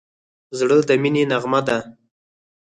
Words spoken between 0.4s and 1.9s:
زړه د مینې نغمه ده.